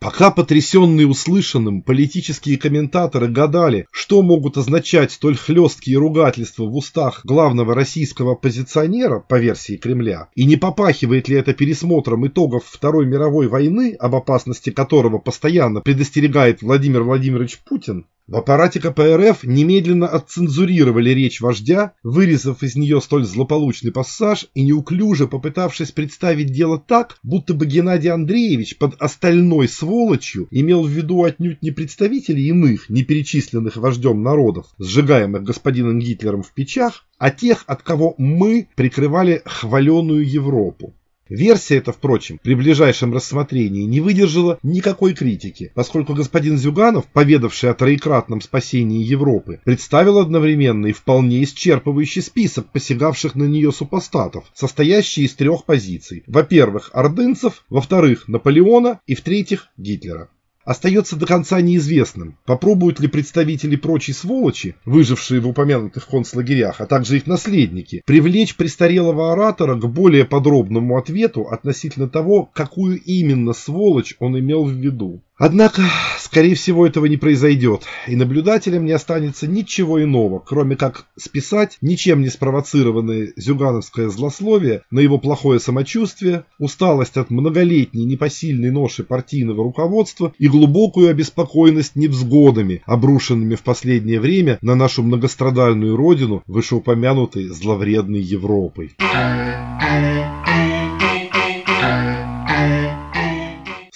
Пока 0.00 0.30
потрясенные 0.30 1.08
услышанным 1.08 1.82
политические 1.82 2.56
комментаторы 2.56 3.26
гадали, 3.26 3.86
что 3.90 4.22
могут 4.22 4.56
означать 4.56 5.10
столь 5.10 5.36
хлесткие 5.36 5.98
ругательства 5.98 6.66
в 6.66 6.76
устах 6.76 7.24
главного 7.24 7.74
российского 7.74 8.34
оппозиционера 8.34 9.18
по 9.18 9.40
версии 9.40 9.76
Кремля, 9.76 10.28
и 10.36 10.44
не 10.44 10.54
попахивает 10.54 11.28
ли 11.28 11.36
это 11.36 11.52
пересмотром 11.52 12.28
итогов 12.28 12.64
Второй 12.64 13.06
мировой 13.06 13.48
войны, 13.48 13.96
об 13.98 14.14
опасности 14.14 14.70
которого 14.70 15.18
постоянно 15.18 15.80
предостерегает 15.80 16.62
Владимир 16.62 17.02
Владимирович 17.02 17.58
Путин, 17.58 18.06
в 18.28 18.36
аппарате 18.36 18.78
КПРФ 18.78 19.42
немедленно 19.44 20.06
отцензурировали 20.06 21.10
речь 21.10 21.40
вождя, 21.40 21.94
вырезав 22.02 22.62
из 22.62 22.76
нее 22.76 23.00
столь 23.00 23.24
злополучный 23.24 23.90
пассаж 23.90 24.48
и 24.52 24.64
неуклюже 24.64 25.26
попытавшись 25.26 25.92
представить 25.92 26.52
дело 26.52 26.78
так, 26.78 27.18
будто 27.22 27.54
бы 27.54 27.64
Геннадий 27.64 28.10
Андреевич 28.10 28.76
под 28.76 29.00
остальной 29.00 29.66
сволочью 29.66 30.46
имел 30.50 30.82
в 30.82 30.90
виду 30.90 31.24
отнюдь 31.24 31.62
не 31.62 31.70
представителей 31.70 32.48
иных, 32.48 32.90
не 32.90 33.02
перечисленных 33.02 33.78
вождем 33.78 34.22
народов, 34.22 34.66
сжигаемых 34.78 35.42
господином 35.42 35.98
Гитлером 35.98 36.42
в 36.42 36.52
печах, 36.52 37.06
а 37.16 37.30
тех, 37.30 37.64
от 37.66 37.82
кого 37.82 38.14
мы 38.18 38.68
прикрывали 38.76 39.40
хваленую 39.46 40.28
Европу. 40.28 40.94
Версия 41.28 41.76
эта, 41.76 41.92
впрочем, 41.92 42.40
при 42.42 42.54
ближайшем 42.54 43.12
рассмотрении 43.12 43.82
не 43.82 44.00
выдержала 44.00 44.58
никакой 44.62 45.14
критики, 45.14 45.72
поскольку 45.74 46.14
господин 46.14 46.56
Зюганов, 46.56 47.06
поведавший 47.06 47.70
о 47.70 47.74
троекратном 47.74 48.40
спасении 48.40 49.02
Европы, 49.02 49.60
представил 49.64 50.18
одновременно 50.18 50.86
и 50.86 50.92
вполне 50.92 51.42
исчерпывающий 51.42 52.22
список 52.22 52.70
посягавших 52.72 53.34
на 53.34 53.44
нее 53.44 53.72
супостатов, 53.72 54.44
состоящий 54.54 55.24
из 55.24 55.34
трех 55.34 55.64
позиций. 55.64 56.24
Во-первых, 56.26 56.90
ордынцев, 56.92 57.64
во-вторых, 57.68 58.28
Наполеона 58.28 59.00
и 59.06 59.14
в-третьих, 59.14 59.68
Гитлера 59.76 60.28
остается 60.68 61.16
до 61.16 61.24
конца 61.24 61.62
неизвестным, 61.62 62.36
попробуют 62.44 63.00
ли 63.00 63.08
представители 63.08 63.74
прочей 63.74 64.12
сволочи, 64.12 64.76
выжившие 64.84 65.40
в 65.40 65.48
упомянутых 65.48 66.06
концлагерях, 66.06 66.82
а 66.82 66.86
также 66.86 67.16
их 67.16 67.26
наследники, 67.26 68.02
привлечь 68.04 68.54
престарелого 68.54 69.32
оратора 69.32 69.76
к 69.76 69.88
более 69.88 70.26
подробному 70.26 70.98
ответу 70.98 71.44
относительно 71.44 72.06
того, 72.06 72.50
какую 72.52 73.00
именно 73.00 73.54
сволочь 73.54 74.14
он 74.18 74.38
имел 74.38 74.66
в 74.66 74.72
виду. 74.72 75.22
Однако, 75.38 75.82
скорее 76.18 76.56
всего, 76.56 76.84
этого 76.84 77.06
не 77.06 77.16
произойдет, 77.16 77.84
и 78.08 78.16
наблюдателям 78.16 78.84
не 78.84 78.90
останется 78.90 79.46
ничего 79.46 80.02
иного, 80.02 80.40
кроме 80.40 80.74
как 80.74 81.06
списать 81.16 81.78
ничем 81.80 82.22
не 82.22 82.28
спровоцированное 82.28 83.32
зюгановское 83.36 84.08
злословие 84.08 84.82
на 84.90 84.98
его 84.98 85.18
плохое 85.18 85.60
самочувствие, 85.60 86.44
усталость 86.58 87.16
от 87.16 87.30
многолетней 87.30 88.04
непосильной 88.04 88.72
ноши 88.72 89.04
партийного 89.04 89.62
руководства 89.62 90.32
и 90.40 90.48
глубокую 90.48 91.08
обеспокоенность 91.08 91.94
невзгодами, 91.94 92.82
обрушенными 92.84 93.54
в 93.54 93.62
последнее 93.62 94.18
время 94.18 94.58
на 94.60 94.74
нашу 94.74 95.04
многострадальную 95.04 95.94
родину 95.94 96.42
вышеупомянутой 96.48 97.46
зловредной 97.46 98.20
Европой. 98.20 98.96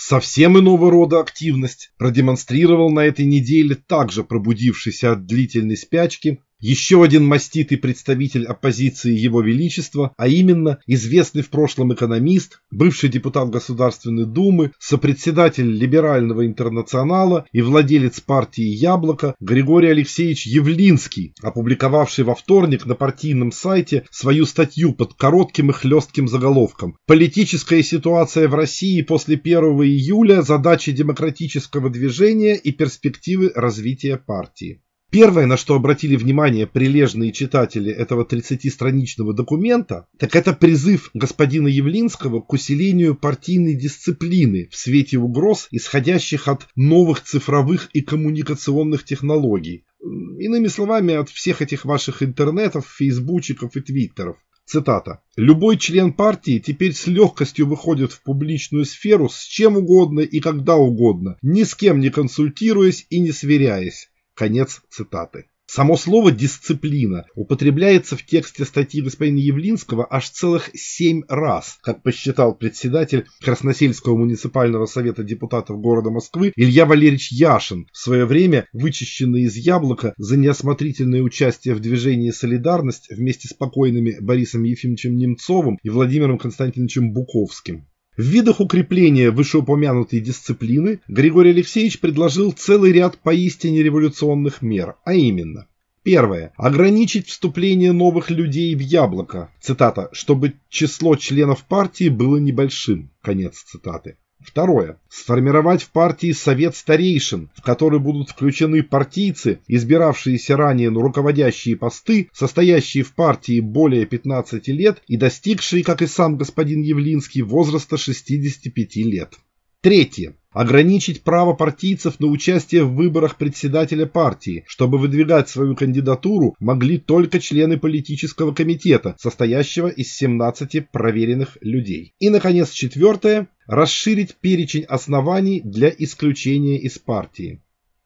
Совсем 0.05 0.59
иного 0.59 0.91
рода 0.91 1.21
активность 1.21 1.93
продемонстрировал 1.97 2.91
на 2.91 3.05
этой 3.05 3.25
неделе 3.25 3.77
также 3.77 4.25
пробудившийся 4.25 5.13
от 5.13 5.27
длительной 5.27 5.77
спячки 5.77 6.41
Еще 6.65 7.03
один 7.03 7.27
маститый 7.27 7.77
представитель 7.77 8.47
оппозиции 8.47 9.13
Его 9.13 9.41
Величества, 9.41 10.15
а 10.17 10.29
именно 10.29 10.79
известный 10.87 11.43
в 11.43 11.51
прошлом 11.51 11.93
экономист, 11.93 12.63
бывший 12.71 13.09
депутат 13.09 13.51
Государственной 13.51 14.27
Думы, 14.27 14.71
сопредседатель 14.79 15.67
Либерального 15.67 16.47
интернационала 16.47 17.47
и 17.51 17.63
владелец 17.63 18.21
партии 18.21 18.63
«Яблоко» 18.63 19.35
Григорий 19.41 19.89
Алексеевич 19.89 20.47
Явлинский, 20.47 21.35
опубликовавший 21.43 22.23
во 22.23 22.37
вторник 22.37 22.87
на 22.87 22.95
партийном 22.95 23.51
сайте 23.51 24.05
свою 24.13 24.47
статью 24.47 24.95
под 24.95 25.15
коротким 25.15 25.71
и 25.71 25.73
хлестким 25.73 26.29
заголовком 26.29 26.97
«Политическая 27.09 27.83
ситуация 27.83 28.47
в 28.47 28.55
России 28.55 29.03
после 29.03 29.35
1 29.35 29.65
июля. 29.83 30.43
Задачи 30.43 30.93
демократического 30.93 31.91
движения 31.91 32.55
и 32.55 32.71
перспективы 32.71 33.51
развития 33.53 34.17
партии». 34.17 34.81
Первое, 35.13 35.45
на 35.45 35.59
что 35.59 35.75
обратили 35.75 36.17
внимание 36.17 36.67
прилежные 36.67 37.33
читатели 37.33 37.93
этого 37.93 38.25
30-страничного 38.25 39.35
документа, 39.35 40.07
так 40.19 40.35
это 40.35 40.55
призыв 40.55 41.11
господина 41.13 41.69
Явлинского 41.69 42.41
к 42.41 42.51
усилению 42.51 43.15
партийной 43.15 43.75
дисциплины 43.75 44.71
в 44.71 44.77
свете 44.77 45.19
угроз, 45.19 45.69
исходящих 45.71 46.49
от 46.49 46.67
новых 46.77 47.23
цифровых 47.25 47.91
и 47.93 48.01
коммуникационных 48.01 49.05
технологий. 49.05 49.85
Иными 50.01 50.69
словами, 50.69 51.13
от 51.13 51.29
всех 51.29 51.61
этих 51.61 51.85
ваших 51.85 52.23
интернетов, 52.23 52.89
фейсбучиков 52.89 53.77
и 53.77 53.83
твиттеров. 53.83 54.39
Цитата. 54.65 55.21
«Любой 55.37 55.77
член 55.77 56.15
партии 56.15 56.59
теперь 56.59 56.95
с 56.95 57.07
легкостью 57.07 57.67
выходит 57.67 58.13
в 58.13 58.23
публичную 58.23 58.87
сферу 58.87 59.29
с 59.29 59.43
чем 59.43 59.77
угодно 59.77 60.21
и 60.21 60.41
когда 60.41 60.77
угодно, 60.77 61.37
ни 61.43 61.65
с 61.65 61.75
кем 61.75 62.01
не 62.01 62.09
консультируясь 62.09 63.07
и 63.11 63.21
не 63.21 63.33
сверяясь. 63.33 64.09
Конец 64.35 64.81
цитаты. 64.91 65.47
Само 65.67 65.97
слово 65.97 66.33
«дисциплина» 66.33 67.25
употребляется 67.35 68.17
в 68.17 68.27
тексте 68.27 68.65
статьи 68.67 69.01
господина 69.01 69.39
Явлинского 69.39 70.07
аж 70.11 70.29
целых 70.29 70.71
семь 70.75 71.23
раз, 71.29 71.79
как 71.83 72.03
посчитал 72.03 72.55
председатель 72.55 73.27
Красносельского 73.41 74.17
муниципального 74.17 74.85
совета 74.87 75.23
депутатов 75.23 75.81
города 75.81 76.11
Москвы 76.11 76.53
Илья 76.57 76.85
Валерьевич 76.85 77.33
Яшин, 77.33 77.87
в 77.91 77.97
свое 77.97 78.27
время 78.27 78.67
вычищенный 78.75 79.45
из 79.45 79.57
яблока 79.57 80.13
за 80.19 80.37
неосмотрительное 80.37 81.23
участие 81.23 81.75
в 81.75 81.81
движении 81.81 82.33
«Солидарность» 82.33 83.09
вместе 83.09 83.49
с 83.49 83.55
покойными 83.55 84.17
Борисом 84.21 84.65
Ефимовичем 84.65 85.17
Немцовым 85.17 85.79
и 85.83 85.89
Владимиром 85.89 86.39
Константиновичем 86.39 87.15
Буковским. 87.15 87.87
В 88.17 88.23
видах 88.23 88.61
укрепления 88.61 89.31
вышеупомянутой 89.31 90.21
дисциплины 90.21 91.01
Григорий 91.09 91.51
Алексеевич 91.51 91.99
предложил 91.99 92.53
целый 92.53 92.93
ряд 92.93 93.19
поистине 93.19 93.83
революционных 93.83 94.61
мер, 94.61 94.97
а 95.05 95.15
именно 95.15 95.67
Первое. 96.03 96.53
Ограничить 96.57 97.29
вступление 97.29 97.93
новых 97.93 98.29
людей 98.29 98.75
в 98.75 98.81
яблоко. 98.81 99.53
Цитата. 99.61 100.09
Чтобы 100.13 100.55
число 100.69 101.15
членов 101.15 101.65
партии 101.65 102.09
было 102.09 102.39
небольшим. 102.39 103.13
Конец 103.21 103.63
цитаты. 103.63 104.17
Второе. 104.45 104.99
Сформировать 105.09 105.83
в 105.83 105.91
партии 105.91 106.33
совет 106.33 106.75
старейшин, 106.77 107.51
в 107.55 107.63
который 107.63 108.01
будут 108.01 108.31
включены 108.31 108.83
партийцы, 108.83 109.61
избиравшиеся 109.69 110.57
ранее 110.57 110.91
на 110.91 111.01
руководящие 111.01 111.77
посты, 111.77 112.29
состоящие 112.33 113.05
в 113.05 113.15
партии 113.15 113.61
более 113.61 114.07
15 114.07 114.69
лет 114.69 115.03
и 115.07 115.17
достигшие, 115.17 115.85
как 115.85 116.03
и 116.03 116.07
сам 116.07 116.37
господин 116.37 116.83
Явлинский, 116.83 117.43
возраста 117.43 117.97
65 117.97 118.97
лет. 118.97 119.35
Третье. 119.83 120.37
Ограничить 120.53 121.23
право 121.23 121.55
партийцев 121.55 122.21
на 122.21 122.27
участие 122.27 122.85
в 122.85 122.95
выборах 122.95 123.37
председателя 123.37 124.07
партии, 124.07 124.65
чтобы 124.69 124.99
выдвигать 124.99 125.49
свою 125.49 125.75
кандидатуру 125.75 126.55
могли 126.61 126.99
только 126.99 127.41
члены 127.41 127.79
политического 127.79 128.53
комитета, 128.53 129.17
состоящего 129.19 129.89
из 129.89 130.13
17 130.13 130.91
проверенных 130.91 131.57
людей. 131.63 132.15
И, 132.19 132.29
наконец, 132.29 132.71
четвертое. 132.71 133.49
Расширить 133.67 134.37
перечень 134.37 134.85
оснований 134.85 135.61
для 135.61 135.89
исключения 135.89 136.79
из 136.79 136.99
партии. 136.99 137.61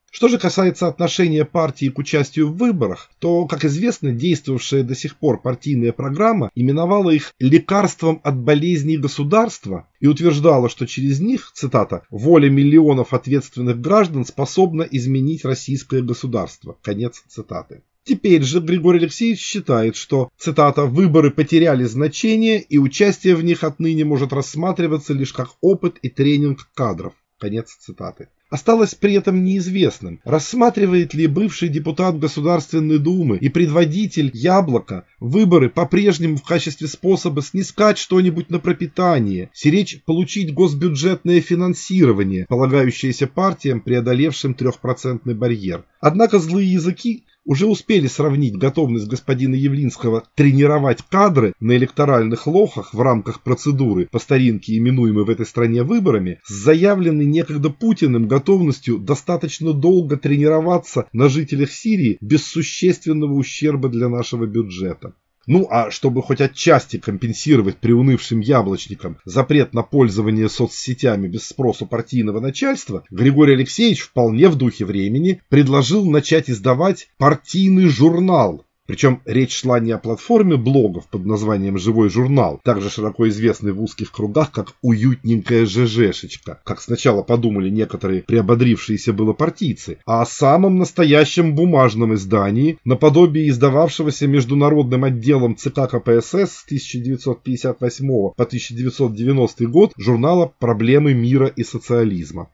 Что 0.09 0.29
же 0.29 0.39
касается 0.39 0.87
отношения 0.87 1.45
партии 1.45 1.89
к 1.89 1.99
участию 1.99 2.47
в 2.47 2.57
выборах, 2.57 3.11
то, 3.19 3.45
как 3.45 3.65
известно, 3.65 4.13
действовавшая 4.13 4.83
до 4.83 4.95
сих 4.95 5.17
пор 5.17 5.41
партийная 5.41 5.91
программа 5.91 6.49
именовала 6.55 7.11
их 7.11 7.33
лекарством 7.39 8.21
от 8.23 8.37
болезней 8.37 8.97
государства 8.97 9.87
и 9.99 10.07
утверждала, 10.07 10.69
что 10.69 10.87
через 10.87 11.19
них, 11.19 11.51
цитата, 11.53 12.03
«воля 12.09 12.49
миллионов 12.49 13.13
ответственных 13.13 13.79
граждан 13.79 14.25
способна 14.25 14.83
изменить 14.83 15.43
российское 15.43 16.01
государство». 16.01 16.77
Конец 16.81 17.23
цитаты. 17.27 17.83
Теперь 18.07 18.43
же 18.43 18.61
Григорий 18.61 18.99
Алексеевич 18.99 19.41
считает, 19.41 19.97
что, 19.97 20.29
цитата, 20.37 20.85
«выборы 20.85 21.29
потеряли 21.29 21.83
значение 21.83 22.61
и 22.61 22.77
участие 22.77 23.35
в 23.35 23.43
них 23.43 23.65
отныне 23.65 24.05
может 24.05 24.31
рассматриваться 24.31 25.11
лишь 25.13 25.33
как 25.33 25.49
опыт 25.59 25.97
и 26.01 26.09
тренинг 26.09 26.69
кадров». 26.73 27.13
Конец 27.37 27.75
цитаты. 27.77 28.29
Осталось 28.49 28.95
при 28.95 29.13
этом 29.15 29.43
неизвестным, 29.43 30.21
рассматривает 30.23 31.13
ли 31.13 31.27
бывший 31.27 31.67
депутат 31.67 32.17
Государственной 32.17 32.97
Думы 32.97 33.37
и 33.39 33.49
предводитель 33.49 34.31
Яблока 34.33 35.03
выборы 35.19 35.69
по-прежнему 35.69 36.37
в 36.37 36.43
качестве 36.43 36.87
способа 36.87 37.41
снискать 37.41 37.97
что-нибудь 37.97 38.49
на 38.49 38.59
пропитание, 38.59 39.49
сиречь 39.53 40.01
получить 40.05 40.53
госбюджетное 40.53 41.41
финансирование, 41.41 42.45
полагающееся 42.47 43.27
партиям, 43.27 43.81
преодолевшим 43.81 44.53
трехпроцентный 44.53 45.35
барьер. 45.35 45.83
Однако 45.99 46.39
злые 46.39 46.71
языки 46.71 47.25
уже 47.47 47.65
успели 47.65 48.07
сравнить 48.07 48.57
готовность 48.57 49.07
господина 49.07 49.55
Явлинского 49.55 50.23
тренировать 50.35 51.01
кадры 51.09 51.53
на 51.61 51.77
электоральных 51.77 52.45
лохах 52.45 52.93
в 52.93 53.01
рамках 53.01 53.41
процедуры, 53.41 54.07
по 54.11 54.19
старинке 54.19 54.77
именуемой 54.77 55.23
в 55.23 55.29
этой 55.29 55.45
стране 55.45 55.83
выборами, 55.83 56.41
с 56.45 56.53
заявленной 56.53 57.25
некогда 57.25 57.69
Путиным 57.69 58.27
готовностью 58.27 58.99
достаточно 58.99 59.71
долго 59.71 60.17
тренироваться 60.17 61.07
на 61.13 61.29
жителях 61.29 61.71
Сирии 61.71 62.17
без 62.19 62.45
существенного 62.45 63.33
ущерба 63.33 63.87
для 63.87 64.09
нашего 64.09 64.45
бюджета. 64.45 65.13
Ну 65.47 65.65
а 65.71 65.89
чтобы 65.91 66.21
хоть 66.21 66.41
отчасти 66.41 66.97
компенсировать 66.97 67.77
приунывшим 67.77 68.41
яблочникам 68.41 69.17
запрет 69.23 69.73
на 69.73 69.81
пользование 69.81 70.49
соцсетями 70.49 71.29
без 71.29 71.47
спросу 71.47 71.85
партийного 71.85 72.41
начальства, 72.41 73.03
Григорий 73.09 73.53
Алексеевич 73.53 74.01
вполне 74.01 74.49
в 74.49 74.55
духе 74.55 74.83
времени 74.83 75.41
предложил 75.47 76.05
начать 76.05 76.49
издавать 76.49 77.07
партийный 77.17 77.87
журнал 77.87 78.66
причем 78.87 79.21
речь 79.25 79.53
шла 79.53 79.79
не 79.79 79.91
о 79.91 79.97
платформе 79.97 80.55
блогов 80.55 81.07
под 81.07 81.25
названием 81.25 81.77
«Живой 81.77 82.09
журнал», 82.09 82.59
также 82.63 82.89
широко 82.89 83.27
известный 83.27 83.73
в 83.73 83.81
узких 83.81 84.11
кругах 84.11 84.51
как 84.51 84.73
«Уютненькая 84.81 85.65
ЖЖшечка», 85.65 86.61
как 86.63 86.81
сначала 86.81 87.21
подумали 87.21 87.69
некоторые 87.69 88.23
приободрившиеся 88.23 89.13
было 89.13 89.33
партийцы, 89.33 89.99
а 90.05 90.21
о 90.21 90.25
самом 90.25 90.77
настоящем 90.77 91.53
бумажном 91.53 92.15
издании, 92.15 92.79
наподобие 92.85 93.49
издававшегося 93.49 94.27
международным 94.27 95.03
отделом 95.03 95.57
ЦК 95.57 95.89
КПСС 95.91 96.51
с 96.51 96.63
1958 96.65 98.07
по 98.07 98.43
1990 98.43 99.67
год 99.67 99.91
журнала 99.97 100.51
«Проблемы 100.59 101.13
мира 101.13 101.47
и 101.47 101.63
социализма». 101.63 102.49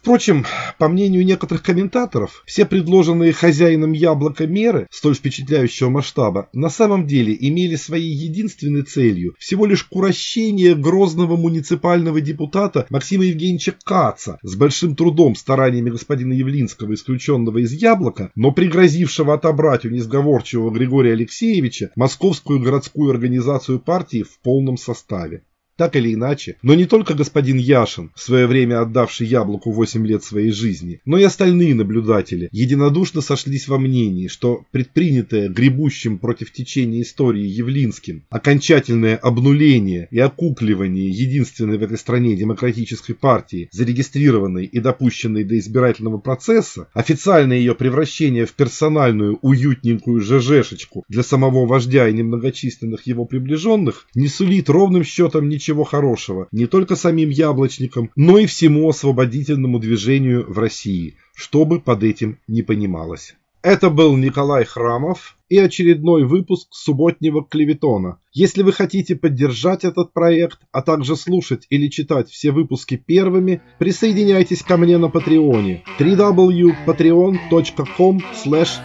Впрочем, 0.00 0.46
по 0.78 0.88
мнению 0.88 1.26
некоторых 1.26 1.62
комментаторов, 1.62 2.42
все 2.46 2.64
предложенные 2.64 3.34
хозяином 3.34 3.92
яблока 3.92 4.46
меры 4.46 4.86
столь 4.90 5.14
впечатляющего 5.14 5.90
масштаба 5.90 6.48
на 6.54 6.70
самом 6.70 7.06
деле 7.06 7.36
имели 7.38 7.76
своей 7.76 8.14
единственной 8.14 8.80
целью 8.82 9.34
всего 9.38 9.66
лишь 9.66 9.84
курощение 9.84 10.74
грозного 10.74 11.36
муниципального 11.36 12.22
депутата 12.22 12.86
Максима 12.88 13.24
Евгеньевича 13.24 13.74
Каца 13.84 14.38
с 14.42 14.56
большим 14.56 14.96
трудом 14.96 15.36
стараниями 15.36 15.90
господина 15.90 16.32
Явлинского, 16.32 16.94
исключенного 16.94 17.58
из 17.58 17.72
яблока, 17.72 18.30
но 18.34 18.52
пригрозившего 18.52 19.34
отобрать 19.34 19.84
у 19.84 19.90
несговорчивого 19.90 20.70
Григория 20.70 21.12
Алексеевича 21.12 21.90
московскую 21.94 22.58
городскую 22.60 23.10
организацию 23.10 23.78
партии 23.78 24.22
в 24.22 24.40
полном 24.40 24.78
составе. 24.78 25.42
Так 25.80 25.96
или 25.96 26.12
иначе, 26.12 26.56
но 26.60 26.74
не 26.74 26.84
только 26.84 27.14
господин 27.14 27.56
Яшин, 27.56 28.10
в 28.14 28.20
свое 28.20 28.46
время 28.46 28.82
отдавший 28.82 29.26
яблоку 29.26 29.72
8 29.72 30.06
лет 30.06 30.22
своей 30.22 30.50
жизни, 30.50 31.00
но 31.06 31.16
и 31.16 31.22
остальные 31.22 31.74
наблюдатели 31.74 32.50
единодушно 32.52 33.22
сошлись 33.22 33.66
во 33.66 33.78
мнении, 33.78 34.28
что 34.28 34.66
предпринятое 34.72 35.48
гребущим 35.48 36.18
против 36.18 36.52
течения 36.52 37.00
истории 37.00 37.46
Явлинским 37.46 38.24
окончательное 38.28 39.16
обнуление 39.16 40.06
и 40.10 40.18
окукливание 40.18 41.08
единственной 41.08 41.78
в 41.78 41.82
этой 41.82 41.96
стране 41.96 42.36
демократической 42.36 43.14
партии, 43.14 43.70
зарегистрированной 43.72 44.66
и 44.66 44.80
допущенной 44.80 45.44
до 45.44 45.58
избирательного 45.58 46.18
процесса, 46.18 46.88
официальное 46.92 47.56
ее 47.56 47.74
превращение 47.74 48.44
в 48.44 48.52
персональную 48.52 49.38
уютненькую 49.40 50.20
ЖЖшечку 50.20 51.04
для 51.08 51.22
самого 51.22 51.64
вождя 51.64 52.06
и 52.06 52.12
немногочисленных 52.12 53.06
его 53.06 53.24
приближенных, 53.24 54.06
не 54.14 54.28
сулит 54.28 54.68
ровным 54.68 55.04
счетом 55.04 55.48
ничего 55.48 55.69
ничего 55.70 55.84
хорошего 55.84 56.48
не 56.50 56.66
только 56.66 56.96
самим 56.96 57.30
яблочникам, 57.30 58.10
но 58.16 58.38
и 58.38 58.46
всему 58.46 58.88
освободительному 58.88 59.78
движению 59.78 60.50
в 60.50 60.58
России, 60.58 61.14
что 61.34 61.64
бы 61.64 61.80
под 61.80 62.02
этим 62.02 62.38
не 62.48 62.62
понималось. 62.62 63.36
Это 63.62 63.90
был 63.90 64.16
Николай 64.16 64.64
Храмов 64.64 65.36
и 65.50 65.58
очередной 65.58 66.24
выпуск 66.24 66.68
субботнего 66.70 67.44
клеветона. 67.44 68.18
Если 68.32 68.62
вы 68.62 68.72
хотите 68.72 69.16
поддержать 69.16 69.84
этот 69.84 70.14
проект, 70.14 70.60
а 70.72 70.80
также 70.80 71.14
слушать 71.14 71.66
или 71.68 71.88
читать 71.88 72.30
все 72.30 72.52
выпуски 72.52 72.96
первыми, 72.96 73.60
присоединяйтесь 73.78 74.62
ко 74.62 74.78
мне 74.78 74.96
на 74.96 75.10
Патреоне 75.10 75.84
www.patreon.com 75.98 78.22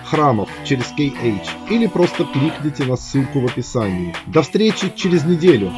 храмов 0.04 0.50
через 0.66 0.94
KH 1.00 1.70
или 1.70 1.88
просто 1.88 2.26
кликните 2.26 2.84
на 2.84 2.98
ссылку 2.98 3.40
в 3.40 3.46
описании. 3.46 4.14
До 4.28 4.42
встречи 4.42 4.92
через 4.94 5.24
неделю! 5.24 5.72